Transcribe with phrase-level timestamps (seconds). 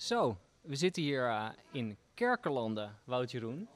[0.00, 3.68] Zo, we zitten hier uh, in Kerkelanden, Wout Jeroen.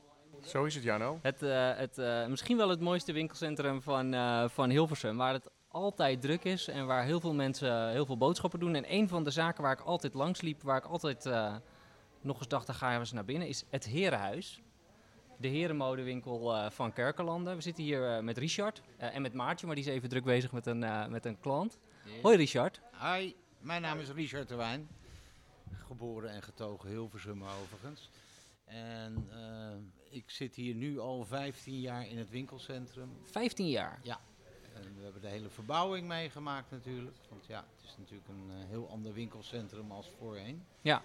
[0.42, 1.18] Zo is het, Jano.
[1.22, 4.14] Het, uh, het, uh, misschien wel het mooiste winkelcentrum van,
[4.50, 8.60] van Hilversum, waar het altijd druk is en waar heel veel mensen heel veel boodschappen
[8.60, 8.74] doen.
[8.74, 11.24] En een van de zaken waar ik altijd langs liep, waar ik altijd
[12.20, 14.62] nog eens dacht, dan ga je eens naar binnen, is het Herenhuis.
[15.36, 17.56] De herenmodewinkel van Kerkelanden.
[17.56, 20.66] We zitten hier met Richard en met Maartje, maar die is even druk bezig met
[20.66, 21.78] een, met een klant.
[22.22, 22.80] Hoi Richard.
[22.92, 24.88] Hoi, mijn naam is Richard de Wijn.
[26.04, 28.10] Geboren en getogen Hilversum overigens.
[28.64, 33.10] En uh, ik zit hier nu al 15 jaar in het winkelcentrum.
[33.22, 34.00] 15 jaar?
[34.02, 34.20] Ja.
[34.74, 37.16] En we hebben de hele verbouwing meegemaakt natuurlijk.
[37.28, 40.64] Want ja, het is natuurlijk een uh, heel ander winkelcentrum als voorheen.
[40.80, 41.02] Ja.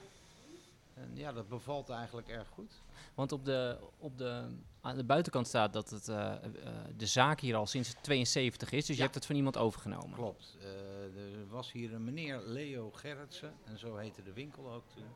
[1.00, 2.82] En ja, dat bevalt eigenlijk erg goed.
[3.14, 7.40] Want op de, op de, aan de buitenkant staat dat het, uh, uh, de zaak
[7.40, 8.86] hier al sinds 72 is.
[8.86, 10.14] Dus je hebt het van iemand overgenomen.
[10.14, 10.58] Klopt.
[10.60, 13.54] Uh, er was hier een meneer Leo Gerritsen.
[13.66, 15.14] En zo heette de winkel ook toen.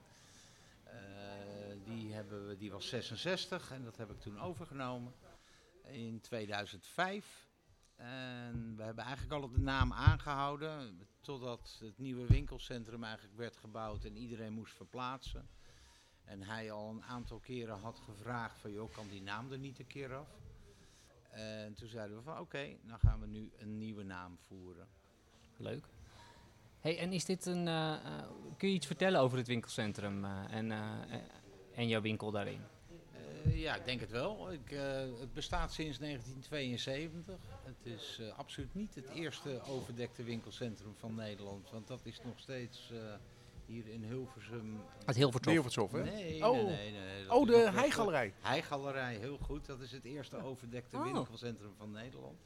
[1.83, 5.13] die, hebben we, die was 66 en dat heb ik toen overgenomen.
[5.83, 7.47] In 2005.
[7.95, 11.07] En we hebben eigenlijk al de naam aangehouden.
[11.21, 15.49] Totdat het nieuwe winkelcentrum eigenlijk werd gebouwd en iedereen moest verplaatsen.
[16.25, 19.79] En hij al een aantal keren had gevraagd van, joh, kan die naam er niet
[19.79, 20.27] een keer af?
[21.29, 24.87] En toen zeiden we van, oké, dan gaan we nu een nieuwe naam voeren.
[25.57, 25.85] Leuk.
[26.79, 27.95] Hey, en is dit een, uh,
[28.57, 30.71] kun je iets vertellen over het winkelcentrum uh, en,
[31.73, 32.61] en jouw winkel daarin?
[33.53, 34.51] ja, ik denk het wel.
[34.51, 34.69] Ik,
[35.19, 37.39] het bestaat sinds 1972.
[37.63, 42.91] Het is absoluut niet het eerste overdekte winkelcentrum van Nederland, want dat is nog steeds
[43.65, 44.79] hier in Hilversum.
[45.05, 45.53] Het Hilvershof?
[45.53, 46.03] Hilvershof, hè?
[46.03, 46.55] Nee, oh.
[46.55, 48.33] nee, nee, nee Oh, de Heigalerij.
[48.41, 49.65] Heigalerij, heel goed.
[49.65, 51.03] Dat is het eerste overdekte oh.
[51.03, 52.39] winkelcentrum van Nederland.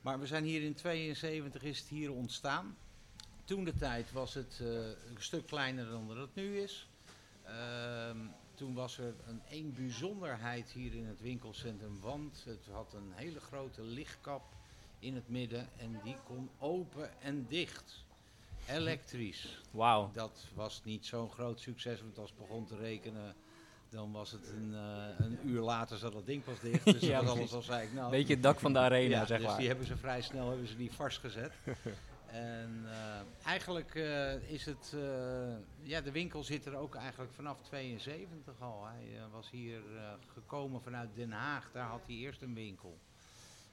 [0.00, 2.76] Maar we zijn hier in 72 is het hier ontstaan.
[3.44, 6.88] Toen de tijd was het uh, een stuk kleiner dan dat het nu is.
[7.46, 8.10] Uh,
[8.54, 13.40] toen was er een één bijzonderheid hier in het winkelcentrum, want het had een hele
[13.40, 14.42] grote lichtkap
[14.98, 18.04] in het midden en die kon open en dicht.
[18.68, 19.60] Elektrisch.
[19.70, 20.10] Wauw.
[20.12, 23.34] Dat was niet zo'n groot succes, want als het begon te rekenen,
[23.88, 26.84] dan was het een, uh, een uur later zat het ding pas dicht.
[26.84, 28.10] Dus ja, dat alles al zei ik nou.
[28.10, 29.58] Beetje het dak van de arena, ja, zeg dus maar.
[29.58, 31.52] die hebben ze vrij snel hebben ze die vastgezet.
[32.26, 34.96] en uh, eigenlijk uh, is het,
[35.82, 38.84] ja, de winkel zit er ook eigenlijk vanaf 72 al.
[38.86, 39.80] Hij was hier
[40.32, 42.98] gekomen vanuit Den Haag, daar had hij eerst een winkel.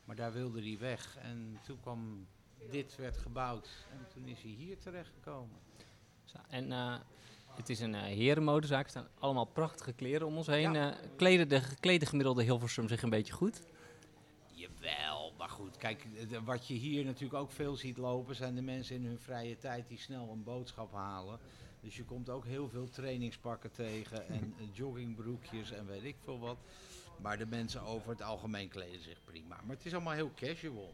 [0.05, 2.27] Maar daar wilde hij weg en toen kwam
[2.69, 3.69] dit werd gebouwd.
[3.91, 5.59] En toen is hij hier terechtgekomen.
[6.49, 6.95] En uh,
[7.55, 8.83] het is een uh, herenmodezaak.
[8.83, 10.73] Er staan allemaal prachtige kleren om ons heen.
[10.73, 10.91] Ja.
[10.91, 13.61] Uh, kleden de geklede gemiddelde Hilversum zich een beetje goed?
[14.51, 15.77] Jawel, maar goed.
[15.77, 18.35] Kijk, de, wat je hier natuurlijk ook veel ziet lopen...
[18.35, 21.39] zijn de mensen in hun vrije tijd die snel een boodschap halen.
[21.81, 24.27] Dus je komt ook heel veel trainingspakken tegen...
[24.27, 26.57] en joggingbroekjes en weet ik veel wat.
[27.17, 29.59] Maar de mensen over het algemeen kleden zich prima.
[29.65, 30.93] Maar het is allemaal heel casual.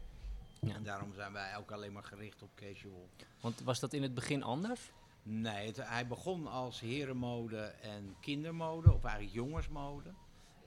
[0.60, 0.74] Ja.
[0.74, 3.08] En daarom zijn wij ook alleen maar gericht op casual.
[3.40, 4.92] Want was dat in het begin anders?
[5.22, 10.14] Nee, het, hij begon als herenmode en kindermode, of eigenlijk jongensmode.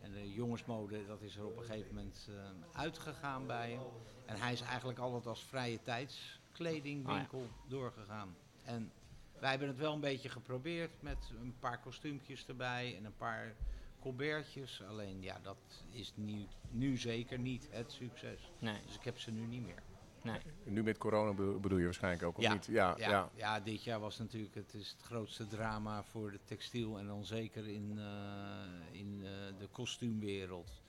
[0.01, 2.35] En de jongensmode, dat is er op een gegeven moment uh,
[2.73, 3.81] uitgegaan bij hem.
[4.25, 7.69] En hij is eigenlijk altijd als vrije tijdskledingwinkel oh ja.
[7.69, 8.35] doorgegaan.
[8.63, 8.91] En
[9.39, 13.55] wij hebben het wel een beetje geprobeerd met een paar kostuumpjes erbij en een paar
[14.01, 14.83] colbertjes.
[14.89, 15.57] Alleen ja, dat
[15.89, 18.51] is nu, nu zeker niet het succes.
[18.59, 18.77] Nee.
[18.85, 19.83] Dus ik heb ze nu niet meer.
[20.23, 20.39] Nee.
[20.63, 22.65] Nu met corona bedoel je waarschijnlijk ook, of ja, niet?
[22.65, 23.29] Ja, ja, ja.
[23.35, 27.25] ja, dit jaar was natuurlijk het, is het grootste drama voor de textiel en dan
[27.25, 29.29] zeker in, uh, in uh,
[29.59, 30.81] de kostuumwereld.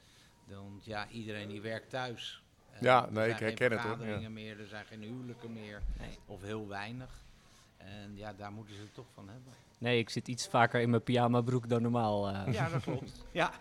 [0.44, 2.42] Want ja, iedereen die werkt thuis.
[2.80, 3.90] ja, nee, ik herken het hoor.
[3.90, 6.18] Er zijn geen meer, er zijn geen huwelijken meer, nee.
[6.26, 7.24] of heel weinig.
[7.84, 9.52] En ja, daar moeten ze het toch van hebben.
[9.78, 12.30] Nee, ik zit iets vaker in mijn pyjama broek dan normaal.
[12.30, 12.52] Uh.
[12.52, 13.24] Ja, dat klopt.
[13.32, 13.52] ja,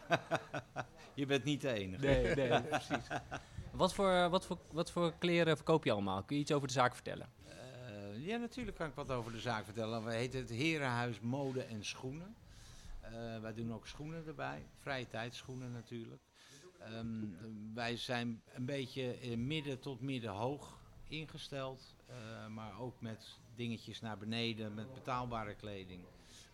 [1.14, 2.06] je bent niet de enige.
[2.06, 3.08] Nee, nee, precies.
[3.72, 6.24] Wat voor, wat, voor, wat voor kleren verkoop je allemaal?
[6.24, 7.30] Kun je iets over de zaak vertellen?
[7.48, 10.06] Uh, ja, natuurlijk kan ik wat over de zaak vertellen.
[10.06, 12.36] We heten het Herenhuis Mode en Schoenen.
[13.04, 16.22] Uh, wij doen ook schoenen erbij, vrije tijdsschoenen natuurlijk.
[16.94, 17.38] Um,
[17.74, 24.18] wij zijn een beetje midden tot midden hoog ingesteld, uh, maar ook met dingetjes naar
[24.18, 26.02] beneden, met betaalbare kleding.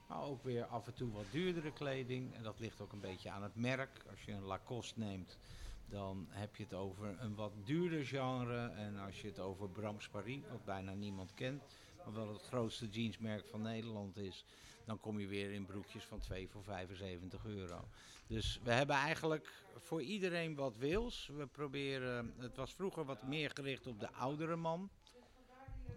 [0.07, 2.35] Maar ook weer af en toe wat duurdere kleding.
[2.35, 4.05] En dat ligt ook een beetje aan het merk.
[4.09, 5.37] Als je een Lacoste neemt,
[5.85, 8.67] dan heb je het over een wat duurder genre.
[8.67, 11.63] En als je het over Brams Paris, wat bijna niemand kent,
[12.03, 14.45] maar wel het grootste jeansmerk van Nederland is,
[14.85, 17.87] dan kom je weer in broekjes van 2 voor 75 euro.
[18.27, 21.31] Dus we hebben eigenlijk voor iedereen wat wils.
[21.37, 24.89] We proberen, het was vroeger wat meer gericht op de oudere man.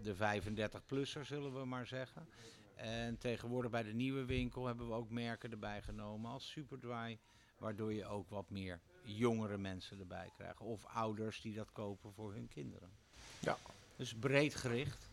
[0.01, 2.27] De 35-plusser zullen we maar zeggen.
[2.75, 7.19] En tegenwoordig bij de nieuwe winkel hebben we ook merken erbij genomen als Superdry.
[7.57, 10.59] Waardoor je ook wat meer jongere mensen erbij krijgt.
[10.59, 12.91] Of ouders die dat kopen voor hun kinderen.
[13.39, 13.57] Ja.
[13.95, 15.10] Dus breed gericht.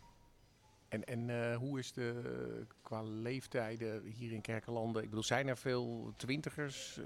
[0.88, 5.02] En, en uh, hoe is de qua leeftijden hier in Kerkelanden?
[5.02, 6.98] Ik bedoel, zijn er veel twintigers?
[6.98, 7.04] Uh,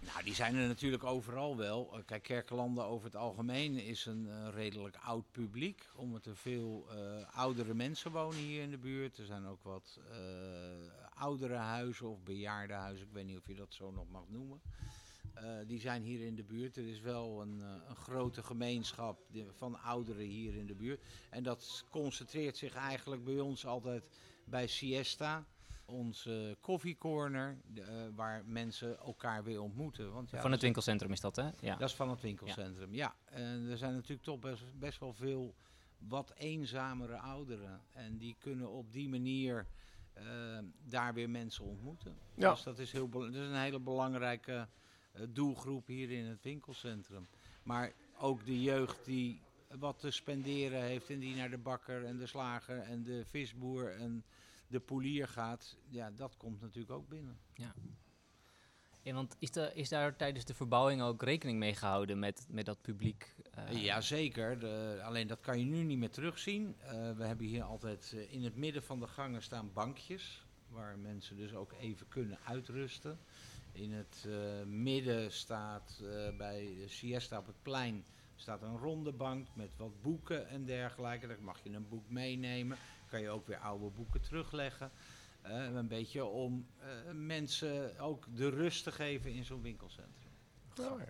[0.00, 1.90] nou, die zijn er natuurlijk overal wel.
[1.92, 5.88] Uh, kijk, Kerkelanden over het algemeen is een redelijk oud publiek.
[5.94, 6.86] Omdat er veel
[7.32, 9.18] oudere mensen wonen hier in de buurt.
[9.18, 10.00] Er zijn ook wat
[11.14, 13.06] oudere huizen of bejaardenhuizen.
[13.06, 14.60] Ik weet niet of je dat zo nog mag noemen.
[15.42, 16.76] Uh, die zijn hier in de buurt.
[16.76, 19.18] Er is wel een, uh, een grote gemeenschap
[19.50, 21.02] van ouderen hier in de buurt.
[21.30, 24.08] En dat concentreert zich eigenlijk bij ons altijd
[24.44, 25.44] bij Siesta.
[25.86, 27.84] Onze koffiecorner, uh,
[28.14, 30.12] waar mensen elkaar weer ontmoeten.
[30.12, 31.50] Want, ja, van het winkelcentrum is dat, hè?
[31.60, 31.76] Ja.
[31.76, 33.14] Dat is van het winkelcentrum, ja.
[33.26, 33.36] ja.
[33.36, 35.54] En er zijn natuurlijk toch best, best wel veel
[35.98, 37.80] wat eenzamere ouderen.
[37.92, 39.66] En die kunnen op die manier
[40.84, 42.16] daar weer mensen ontmoeten.
[42.34, 42.50] Ja.
[42.50, 44.68] Dus dat is, heel, dat is een hele belangrijke
[45.28, 47.26] doelgroep hier in het winkelcentrum.
[47.62, 49.40] Maar ook de jeugd die
[49.78, 53.92] wat te spenderen heeft en die naar de bakker en de slager en de visboer
[53.96, 54.24] en
[54.66, 57.38] de polier gaat, ja, dat komt natuurlijk ook binnen.
[57.54, 57.74] Ja.
[59.02, 62.66] Ja, want is, de, is daar tijdens de verbouwing ook rekening mee gehouden met, met
[62.66, 63.34] dat publiek?
[63.58, 63.82] Uh...
[63.82, 64.58] Ja, zeker.
[64.58, 66.76] De, alleen dat kan je nu niet meer terugzien.
[66.84, 70.98] Uh, we hebben hier altijd uh, in het midden van de gangen staan bankjes, waar
[70.98, 73.18] mensen dus ook even kunnen uitrusten.
[73.74, 74.34] In het uh,
[74.66, 78.04] midden staat uh, bij de Siesta op het plein
[78.36, 81.26] staat een ronde bank met wat boeken en dergelijke.
[81.26, 82.76] Dan mag je een boek meenemen.
[83.10, 84.90] Kan je ook weer oude boeken terugleggen.
[85.46, 86.66] Uh, een beetje om
[87.12, 90.32] mensen ook de rust te geven in zo'n winkelcentrum.
[90.68, 91.08] Grappig.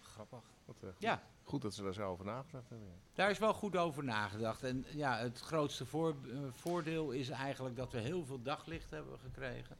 [0.00, 0.42] Grappig.
[0.64, 1.22] Wat, ja.
[1.42, 2.88] Goed dat ze daar zo over nagedacht hebben.
[3.12, 4.62] Daar is wel goed over nagedacht.
[4.62, 6.16] En ja, het grootste voor,
[6.50, 9.76] voordeel is eigenlijk dat we heel veel daglicht hebben gekregen.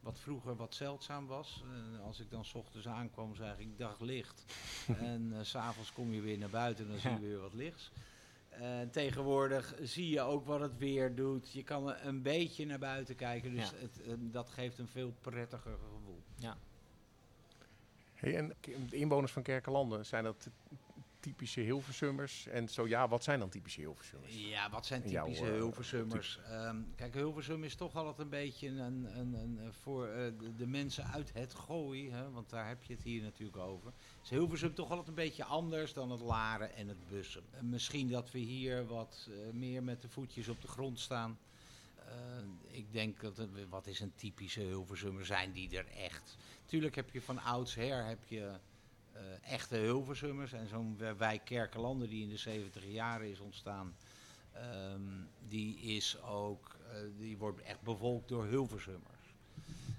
[0.00, 1.64] Wat vroeger wat zeldzaam was.
[1.64, 4.44] Uh, als ik dan s ochtends aankwam, zag ik daglicht.
[4.98, 7.90] en uh, s'avonds kom je weer naar buiten en dan zie je weer wat lichts.
[8.60, 11.52] Uh, tegenwoordig zie je ook wat het weer doet.
[11.52, 13.54] Je kan een beetje naar buiten kijken.
[13.54, 13.76] Dus ja.
[13.76, 14.00] het,
[14.32, 16.22] dat geeft een veel prettiger gevoel.
[16.34, 16.56] Ja.
[18.14, 18.52] Hey, en
[18.88, 20.48] de inwoners van Kerkelanden, zijn dat
[21.20, 22.46] typische Hilversummers?
[22.46, 24.34] En zo ja, wat zijn dan typische Hilversummers?
[24.34, 26.38] Ja, wat zijn typische jouw, Hilversummers?
[26.50, 30.54] Um, kijk, Hilversum is toch altijd een beetje een, een, een, een voor uh, de,
[30.56, 33.92] de, mensen uit het gooi, hè, want daar heb je het hier natuurlijk over.
[34.22, 37.42] Is Hilversum toch altijd een beetje anders dan het Laren en het Bussen.
[37.54, 41.38] Uh, misschien dat we hier wat uh, meer met de voetjes op de grond staan.
[42.66, 45.26] ik denk dat wat is een typische Hilversummer?
[45.26, 46.36] Zijn die er echt?
[46.66, 48.58] Tuurlijk heb je van oudsher heb je
[49.42, 50.52] echte Hilversummers.
[50.52, 53.94] En zo'n wijk Kerkelanden die in de 70 jaren is ontstaan,
[54.92, 59.18] um, die is ook, uh, die wordt echt bevolkt door Hilversummers.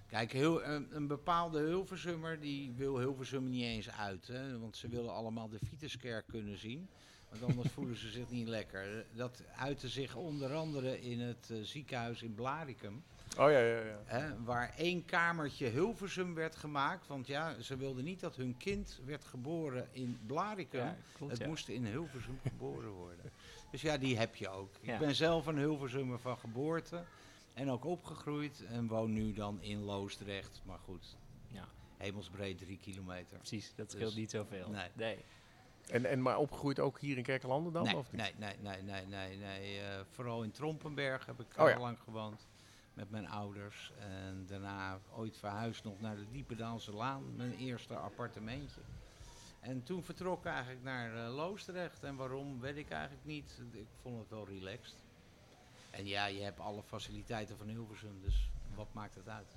[0.08, 4.28] Kijk, heel, een, een, bepaalde Hilversummer die wil Hilversum niet eens uit.
[4.28, 6.90] Hè, want ze willen allemaal de Vituskerk kunnen zien.
[7.30, 9.06] Want anders voelen ze zich niet lekker.
[9.16, 13.04] Dat uitte zich onder andere in het ziekenhuis in Blaricum.
[13.38, 14.00] Oh ja, ja, ja.
[14.06, 17.08] Hè, waar één kamertje Hilversum werd gemaakt.
[17.08, 20.20] Want ja, ze wilden niet dat hun kind werd geboren in.
[20.28, 21.48] Ja, klopt, het ja.
[21.48, 23.32] moest in Hilversum geboren worden.
[23.72, 24.76] Dus ja, die heb je ook.
[24.82, 27.04] Ik ben zelf een Hilversummer van geboorte.
[27.54, 28.64] En ook opgegroeid.
[28.66, 30.62] En woon nu dan in Loosdrecht.
[30.66, 31.68] Maar goed, ja.
[31.98, 33.38] hemelsbreed drie kilometer.
[33.38, 34.70] Precies, dat scheelt dus, niet zoveel.
[34.70, 34.90] Nee.
[34.94, 35.18] nee.
[35.88, 37.84] En, en maar opgegroeid ook hier in Kerkelanden dan?
[37.84, 38.22] Nee, of niet?
[38.22, 39.38] nee, nee, nee, nee, nee.
[39.38, 39.78] nee.
[39.78, 41.80] Uh, vooral in Trompenberg heb ik oh, ja.
[41.80, 42.48] lang gewoond
[42.94, 43.92] met mijn ouders.
[44.00, 48.82] En daarna ooit verhuisd nog naar de Diependaalse Laan, mijn eerste appartementje.
[49.60, 52.04] En toen vertrok ik eigenlijk naar uh, Loosdrecht.
[52.04, 53.62] En waarom, weet ik eigenlijk niet.
[53.72, 55.06] Ik vond het wel relaxed.
[55.90, 59.48] En ja, je hebt alle faciliteiten van Hilversum, dus wat maakt het uit?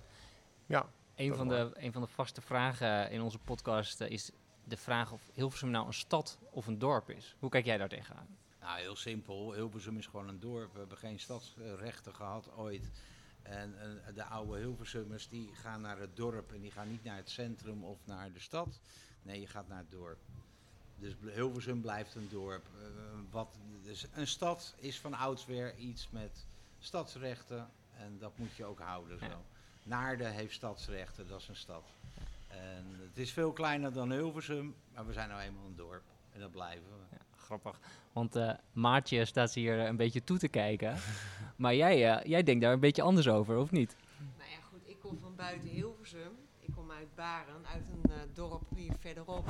[0.67, 0.88] Ja.
[1.14, 4.31] Een van, de, een van de vaste vragen in onze podcast uh, is
[4.64, 7.37] de vraag of Hilversum nou een stad of een dorp is.
[7.38, 8.37] Hoe kijk jij daar tegenaan?
[8.61, 9.53] Nou, heel simpel.
[9.53, 10.73] Hilversum is gewoon een dorp.
[10.73, 12.91] We hebben geen stadsrechten gehad ooit.
[13.45, 13.75] En,
[14.15, 17.85] de oude Hilversummers die gaan naar het dorp en die gaan niet naar het centrum
[17.85, 18.81] of naar de stad.
[19.23, 20.19] Nee, je gaat naar het dorp.
[20.97, 22.67] Dus Hilversum blijft een dorp.
[22.77, 22.89] Uh,
[23.31, 26.47] wat, dus een stad is van oudsher iets met
[26.79, 29.25] stadsrechten en dat moet je ook houden zo.
[29.25, 29.41] Ja.
[29.83, 31.85] Naarden heeft stadsrechten, dat is een stad.
[32.49, 36.41] En het is veel kleiner dan Hilversum, maar we zijn nou eenmaal een dorp en
[36.41, 37.17] dat blijven we.
[37.17, 37.81] Ja grappig.
[38.13, 40.97] Want uh, Maartje staat hier een beetje toe te kijken.
[41.57, 43.97] maar jij, uh, jij denkt daar een beetje anders over, of niet?
[44.39, 44.89] Nou ja, goed.
[44.89, 46.33] Ik kom van buiten Hilversum.
[46.61, 49.49] Ik kom uit Baren, uit een uh, dorp hier verderop.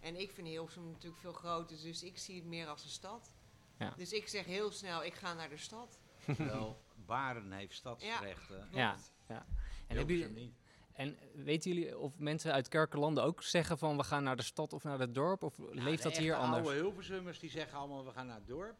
[0.00, 3.30] En ik vind Hilversum natuurlijk veel groter, dus ik zie het meer als een stad.
[3.78, 3.94] Ja.
[3.96, 5.98] Dus ik zeg heel snel, ik ga naar de stad.
[6.38, 8.68] Wel, Baren heeft stadsrechten.
[8.70, 8.96] Ja,
[9.28, 9.46] ja.
[9.86, 10.61] En, Hilversum niet.
[10.92, 14.72] En weten jullie of mensen uit Kerkenlanden ook zeggen van we gaan naar de stad
[14.72, 15.42] of naar het dorp?
[15.42, 16.66] Of Nou, leeft de dat hier anders?
[16.66, 18.76] oude Hilversummers die zeggen allemaal we gaan naar het dorp.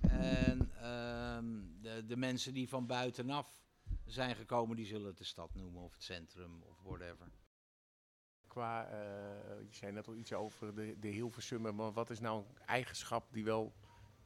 [0.00, 1.46] En ehm,
[1.80, 3.62] de, de mensen die van buitenaf
[4.04, 7.30] zijn gekomen, die zullen het de stad noemen of het centrum of whatever.
[8.46, 8.98] Qua, eh,
[9.68, 13.32] je zei net al iets over de, de Hilversummer, maar wat is nou een eigenschap
[13.32, 13.72] die wel,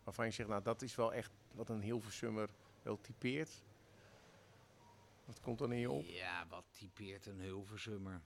[0.04, 2.50] waarvan je zegt, nou dat is wel echt wat een Hilversummer
[2.82, 3.62] wel typeert?
[5.24, 6.04] Wat komt dan in je op?
[6.04, 8.22] Ja, wat typeert een Hilversummer?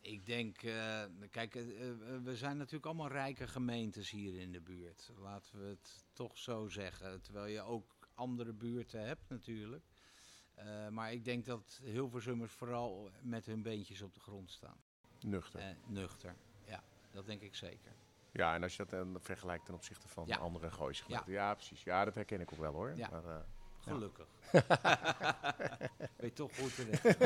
[0.00, 4.60] Ik denk, eh, kijk, eh, eh, we zijn natuurlijk allemaal rijke gemeentes hier in de
[4.60, 5.10] buurt.
[5.16, 7.22] Laten we het toch zo zeggen.
[7.22, 9.84] Terwijl je ook andere buurten hebt natuurlijk.
[10.54, 14.76] Eh, maar ik denk dat Hilversummers vooral met hun beentjes op de grond staan.
[15.20, 15.60] Nuchter.
[15.60, 16.36] Eh, nuchter,
[16.66, 17.92] ja, dat denk ik zeker.
[18.32, 20.36] Ja, en als je dat dan vergelijkt ten opzichte van Ja.
[20.36, 21.32] andere Gooise gemeenten.
[21.32, 21.54] Ja.
[21.54, 21.82] precies.
[21.82, 22.96] Ja, dat herken ik ook wel hoor.
[22.96, 23.08] Ja.
[23.10, 23.44] Maar, eh,
[23.80, 24.26] Gelukkig.
[26.16, 27.04] Weet toch goed terecht.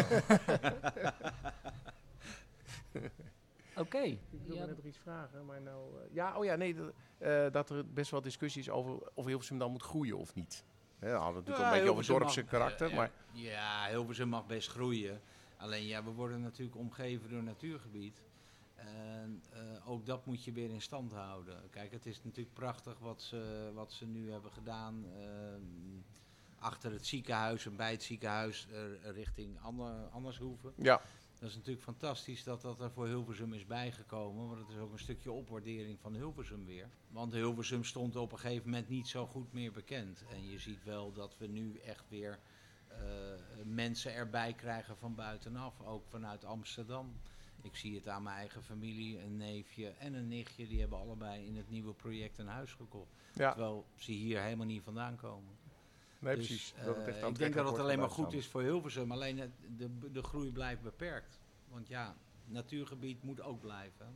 [3.76, 3.98] Oké.
[4.02, 6.00] Ik wilde Ja, net nog iets vragen, maar nou...
[6.00, 9.24] eh, ja, oh ja, nee, dat, eh, dat er best wel discussie is over of
[9.26, 10.64] Hilversum dan moet groeien of niet.
[10.98, 13.10] Hè, we hadden natuurlijk Ja, een beetje over Hilversum dorpse mag- karakter, eh, maar...
[13.32, 15.20] Ja, Hilversum mag best groeien.
[15.56, 18.22] Alleen ja, we worden natuurlijk omgeven door natuurgebied.
[18.74, 21.70] En eh, ook dat moet je weer in stand houden.
[21.70, 25.04] Kijk, het is natuurlijk prachtig wat ze, wat ze nu hebben gedaan.
[25.20, 25.62] ehm,
[26.64, 29.58] achter het ziekenhuis en bij het ziekenhuis eh, richting
[30.12, 30.72] Andershoeven.
[30.76, 31.00] Ja,
[31.38, 34.48] Dat is natuurlijk fantastisch dat dat er voor Hilversum is bijgekomen.
[34.48, 36.88] Want het is ook een stukje opwaardering van Hilversum weer.
[37.08, 40.24] Want Hilversum stond op een gegeven moment niet zo goed meer bekend.
[40.30, 42.38] En je ziet wel dat we nu echt weer
[42.88, 42.96] eh,
[43.64, 45.80] mensen erbij krijgen van buitenaf.
[45.80, 47.12] Ook vanuit Amsterdam.
[47.62, 50.66] Ik zie het aan mijn eigen familie, een neefje en een nichtje.
[50.66, 53.10] Die hebben allebei in het nieuwe project een huis gekocht.
[53.34, 53.50] ja.
[53.50, 55.62] Terwijl ze hier helemaal niet vandaan komen.
[56.24, 56.74] Nee, Dus, precies.
[56.78, 59.12] eh, Dat het echt ik denk dat het alleen maar goed is voor Hilversum.
[59.12, 61.38] Alleen het, de, de groei blijft beperkt.
[61.68, 62.14] Want ja,
[62.46, 64.06] natuurgebied moet ook blijven.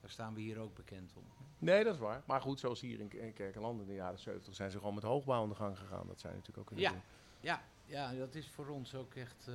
[0.00, 1.24] Daar staan we hier ook bekend om.
[1.58, 2.22] Nee, dat is waar.
[2.26, 5.02] Maar goed, zoals hier in, in Kerkenland in de jaren 70 zijn ze gewoon met
[5.04, 6.06] hoogbouw aan de gang gegaan.
[6.06, 6.90] Dat zijn natuurlijk ook kunnen Ja.
[6.90, 7.00] doen.
[7.40, 9.54] Ja, ja, dat is voor ons ook echt eh,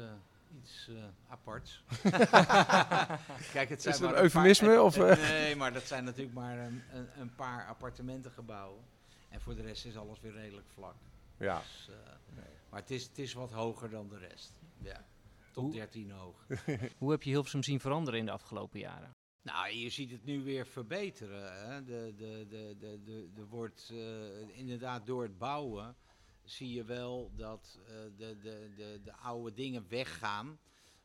[0.64, 1.84] iets eh, aparts.
[3.54, 5.30] Kijk, het zijn het maar een eufemisme, het- of, het- eh?
[5.30, 8.84] nee, maar dat zijn natuurlijk maar een, een, een paar appartementengebouwen.
[9.30, 10.96] En voor de rest is alles weer redelijk vlak.
[11.40, 11.60] Ja.
[11.60, 14.54] Dus, eh, Maar het is, het is wat hoger dan de rest.
[14.82, 15.06] Ja,
[15.52, 16.46] tot Hoe- 13 hoog.
[16.98, 19.12] Hoe heb je Hilversum zien veranderen in de afgelopen jaren?
[19.42, 21.70] Nou, je ziet het nu weer verbeteren.
[21.70, 21.84] Hè?
[21.84, 25.96] De, de, de, de, de, de wordt eh, inderdaad door het bouwen
[26.44, 30.60] zie je wel dat eh, de, de, de, de oude dingen weggaan,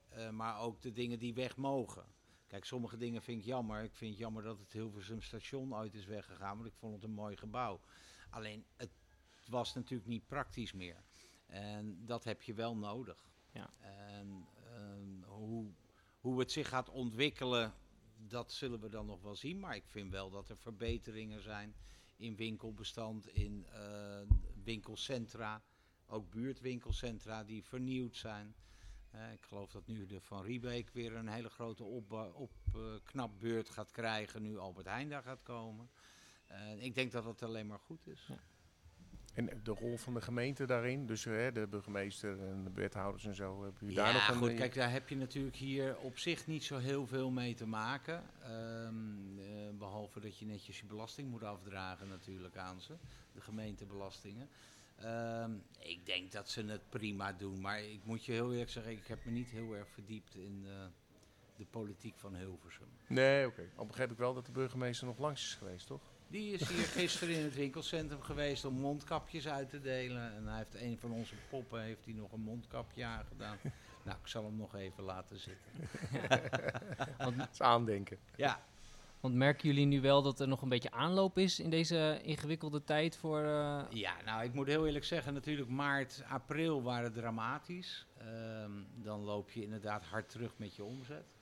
[0.09, 2.05] eh, maar ook de dingen die weg mogen.
[2.47, 3.83] Kijk, sommige dingen vind ik jammer.
[3.83, 7.05] Ik vind het jammer dat het Hilversum station ooit is weggegaan, want ik vond het
[7.05, 7.81] een mooi gebouw.
[8.31, 8.91] Alleen, het
[9.49, 11.05] was natuurlijk niet praktisch meer.
[11.47, 13.31] En dat heb je wel nodig.
[13.53, 13.71] Ja.
[13.81, 15.73] En ehm, hoe,
[16.21, 17.75] hoe het zich gaat ontwikkelen,
[18.17, 19.61] dat zullen we dan nog wel zien.
[19.61, 21.75] Maar ik vind wel dat er verbeteringen zijn
[22.17, 24.21] in winkelbestand, in eh,
[24.65, 25.63] winkelcentra.
[26.07, 28.55] Ook buurtwinkelcentra die vernieuwd zijn.
[29.11, 33.71] Eh, ik geloof dat nu de Van Riebeek weer een hele grote opknapbeurt op, knapbeurt
[33.71, 34.43] gaat krijgen.
[34.43, 35.91] Nu Albert Heijn daar gaat komen.
[36.47, 38.27] Eh, ik denk dat het alleen maar goed is.
[38.29, 38.39] Ja.
[39.35, 43.35] En de rol van de gemeente daarin, dus hè, de burgemeester en de wethouders en
[43.35, 44.37] zo, jullie Ja, daar nog een...
[44.37, 47.67] goed, kijk, daar heb je natuurlijk hier op zich niet zo heel veel mee te
[47.67, 48.23] maken.
[48.43, 52.95] Ehm, eh, behalve dat je netjes je belasting moet afdragen natuurlijk aan ze,
[53.33, 54.49] de gemeentebelastingen.
[54.97, 58.93] Ehm, ik denk dat ze het prima doen, maar ik moet je heel eerlijk zeggen,
[58.93, 60.73] ik heb me niet heel erg verdiept in eh,
[61.57, 62.89] de politiek van Hilversum.
[63.07, 63.71] Nee, oké.
[63.77, 66.14] Al begreep ik wel dat de burgemeester nog langs is geweest, toch?
[66.35, 70.35] Die is hier gisteren in het winkelcentrum geweest om mondkapjes uit te delen.
[70.35, 73.57] En hij heeft een van onze poppen heeft hij nog een mondkapje aangedaan.
[74.03, 75.73] Nou, ik zal hem nog even laten zitten.
[77.19, 78.19] Want, Dat is aandenken.
[78.37, 78.61] Ja,
[79.21, 82.85] want merken jullie nu wel dat er nog een beetje aanloop is in deze ingewikkelde
[82.85, 83.39] tijd voor...
[83.45, 88.07] eh, Ja, nou, ik moet heel eerlijk zeggen, natuurlijk maart, april waren dramatisch.
[88.19, 91.34] Ehm, dan loop je inderdaad hard terug met je omzet.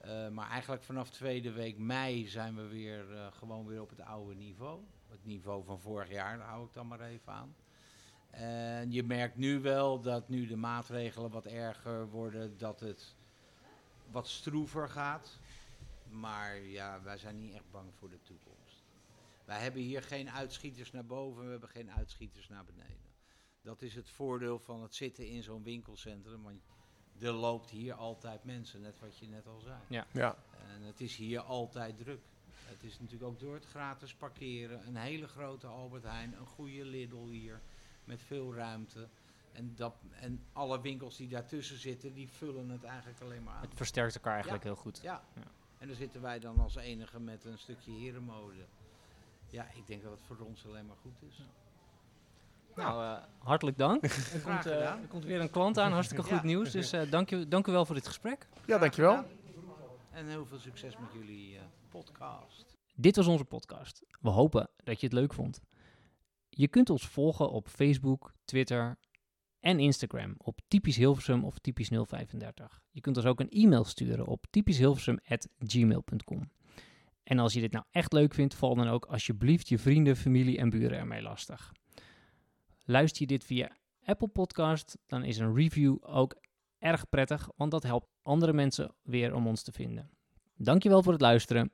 [0.00, 4.00] Eh, maar eigenlijk vanaf tweede week mei zijn we weer eh, gewoon weer op het
[4.00, 4.80] oude niveau.
[5.08, 7.54] Het niveau van vorig jaar, daar hou ik dan maar even aan.
[8.30, 13.14] En je merkt nu wel dat nu de maatregelen wat erger worden, dat het
[14.10, 15.38] wat stroever gaat.
[16.10, 18.84] Maar ja, wij zijn niet echt bang voor de toekomst.
[19.44, 23.10] Wij hebben hier geen uitschieters naar boven, we hebben geen uitschieters naar beneden.
[23.62, 26.62] Dat is het voordeel van het zitten in zo'n winkelcentrum.
[27.20, 30.04] Er loopt hier altijd mensen, net wat je net al zei.
[30.12, 30.36] Ja.
[30.74, 32.20] En het is hier altijd druk.
[32.50, 34.86] Het is natuurlijk ook door het gratis parkeren.
[34.86, 37.60] Een hele grote Albert Heijn, een goede Lidl hier.
[38.04, 39.08] met veel ruimte.
[39.52, 43.60] En, dat, en alle winkels die daartussen zitten, die vullen het eigenlijk alleen maar aan.
[43.60, 45.00] Het versterkt elkaar eigenlijk heel goed.
[45.02, 45.24] Ja.
[45.34, 45.42] Ja.
[45.78, 48.66] En dan zitten wij dan als enige met een stukje herenmode.
[49.50, 51.42] Ja, ik denk dat het voor ons alleen maar goed is.
[52.82, 54.04] Nou, eh, hartelijk dank.
[54.34, 56.42] Er komt, eh, er komt weer een klant aan, hartstikke goed Ja.
[56.44, 56.70] nieuws.
[56.70, 58.48] Dus eh, dank, je, dank u wel voor dit gesprek.
[58.66, 59.24] Ja, dankjewel.
[60.10, 62.76] En heel veel succes met jullie eh, podcast.
[62.94, 64.02] Dit was onze podcast.
[64.20, 65.60] We hopen dat je het leuk vond.
[66.48, 68.98] Je kunt ons volgen op Facebook, Twitter
[69.60, 72.80] en Instagram op typisch Hilversum of typisch 035.
[72.90, 76.50] Je kunt ons ook een e-mail sturen op typischhilversum@gmail.com.
[77.22, 80.58] En als je dit nou echt leuk vindt, val dan ook alsjeblieft je vrienden, familie
[80.58, 81.72] en buren ermee lastig.
[82.90, 86.36] Luister je dit via Apple Podcast, dan is een review ook
[86.78, 90.10] erg prettig, want dat helpt andere mensen weer om ons te vinden.
[90.56, 91.72] Dankjewel voor het luisteren